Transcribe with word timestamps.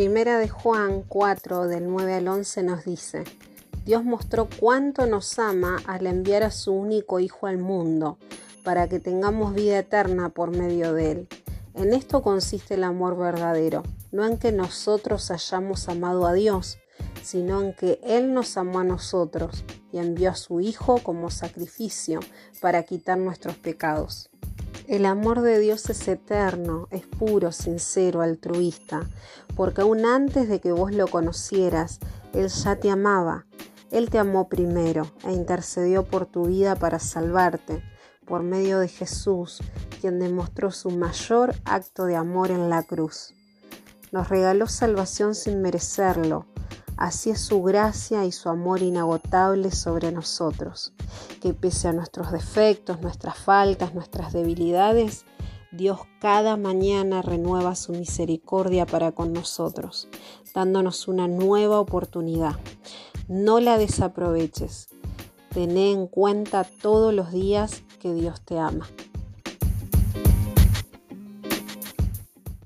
Primera 0.00 0.38
de 0.38 0.48
Juan 0.48 1.02
4 1.06 1.68
del 1.68 1.86
9 1.86 2.14
al 2.14 2.28
11 2.28 2.62
nos 2.62 2.86
dice, 2.86 3.24
Dios 3.84 4.02
mostró 4.02 4.48
cuánto 4.58 5.04
nos 5.04 5.38
ama 5.38 5.76
al 5.84 6.06
enviar 6.06 6.42
a 6.42 6.50
su 6.50 6.72
único 6.72 7.20
Hijo 7.20 7.46
al 7.46 7.58
mundo, 7.58 8.16
para 8.64 8.88
que 8.88 8.98
tengamos 8.98 9.52
vida 9.52 9.78
eterna 9.78 10.30
por 10.30 10.56
medio 10.56 10.94
de 10.94 11.10
él. 11.10 11.28
En 11.74 11.92
esto 11.92 12.22
consiste 12.22 12.76
el 12.76 12.84
amor 12.84 13.18
verdadero, 13.18 13.82
no 14.10 14.24
en 14.24 14.38
que 14.38 14.52
nosotros 14.52 15.30
hayamos 15.30 15.86
amado 15.90 16.26
a 16.26 16.32
Dios, 16.32 16.78
sino 17.22 17.60
en 17.60 17.74
que 17.74 18.00
Él 18.02 18.32
nos 18.32 18.56
amó 18.56 18.78
a 18.78 18.84
nosotros 18.84 19.66
y 19.92 19.98
envió 19.98 20.30
a 20.30 20.34
su 20.34 20.60
Hijo 20.60 20.96
como 21.02 21.30
sacrificio 21.30 22.20
para 22.62 22.84
quitar 22.84 23.18
nuestros 23.18 23.58
pecados. 23.58 24.30
El 24.90 25.06
amor 25.06 25.42
de 25.42 25.60
Dios 25.60 25.88
es 25.88 26.08
eterno, 26.08 26.88
es 26.90 27.06
puro, 27.06 27.52
sincero, 27.52 28.22
altruista, 28.22 29.08
porque 29.54 29.82
aún 29.82 30.04
antes 30.04 30.48
de 30.48 30.60
que 30.60 30.72
vos 30.72 30.92
lo 30.92 31.06
conocieras, 31.06 32.00
Él 32.32 32.48
ya 32.48 32.74
te 32.74 32.90
amaba. 32.90 33.46
Él 33.92 34.10
te 34.10 34.18
amó 34.18 34.48
primero 34.48 35.08
e 35.24 35.32
intercedió 35.32 36.02
por 36.02 36.26
tu 36.26 36.46
vida 36.46 36.74
para 36.74 36.98
salvarte, 36.98 37.84
por 38.26 38.42
medio 38.42 38.80
de 38.80 38.88
Jesús, 38.88 39.62
quien 40.00 40.18
demostró 40.18 40.72
su 40.72 40.90
mayor 40.90 41.54
acto 41.64 42.06
de 42.06 42.16
amor 42.16 42.50
en 42.50 42.68
la 42.68 42.82
cruz. 42.82 43.32
Nos 44.10 44.28
regaló 44.28 44.66
salvación 44.66 45.36
sin 45.36 45.62
merecerlo, 45.62 46.46
Así 47.00 47.30
es 47.30 47.40
su 47.40 47.62
gracia 47.62 48.26
y 48.26 48.30
su 48.30 48.50
amor 48.50 48.82
inagotable 48.82 49.70
sobre 49.70 50.12
nosotros, 50.12 50.92
que 51.40 51.54
pese 51.54 51.88
a 51.88 51.94
nuestros 51.94 52.30
defectos, 52.30 53.00
nuestras 53.00 53.38
faltas, 53.38 53.94
nuestras 53.94 54.34
debilidades, 54.34 55.24
Dios 55.72 56.00
cada 56.20 56.58
mañana 56.58 57.22
renueva 57.22 57.74
su 57.74 57.92
misericordia 57.92 58.84
para 58.84 59.12
con 59.12 59.32
nosotros, 59.32 60.08
dándonos 60.54 61.08
una 61.08 61.26
nueva 61.26 61.80
oportunidad. 61.80 62.56
No 63.28 63.60
la 63.60 63.78
desaproveches. 63.78 64.90
Tené 65.54 65.92
en 65.92 66.06
cuenta 66.06 66.64
todos 66.64 67.14
los 67.14 67.32
días 67.32 67.82
que 67.98 68.12
Dios 68.12 68.42
te 68.42 68.58
ama. 68.58 68.86